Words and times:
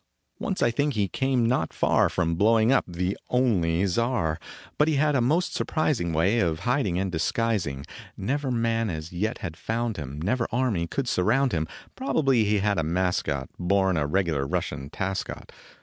Once 0.39 0.63
I 0.63 0.71
think 0.71 0.95
he 0.95 1.07
came 1.07 1.45
not 1.45 1.73
far 1.73 2.09
From 2.09 2.33
blowing 2.33 2.71
up 2.71 2.85
"the 2.87 3.15
only" 3.29 3.85
czar, 3.85 4.39
But 4.79 4.87
he 4.87 4.95
had 4.95 5.15
a 5.15 5.21
most 5.21 5.53
surprising 5.53 6.11
Way 6.11 6.39
of 6.39 6.61
hiding 6.61 6.97
and 6.97 7.11
disguising 7.11 7.85
Never 8.17 8.49
man 8.49 8.89
as 8.89 9.13
yet 9.13 9.37
had 9.45 9.55
found 9.55 9.97
him, 9.97 10.19
Never 10.19 10.47
army 10.51 10.87
could 10.87 11.07
surround 11.07 11.51
him. 11.51 11.67
Probably 11.95 12.45
he 12.45 12.57
had 12.57 12.79
a 12.79 12.83
mascot 12.83 13.47
Born 13.59 13.95
a 13.95 14.07
regular 14.07 14.47
Russian 14.47 14.89
Tascott. 14.89 15.51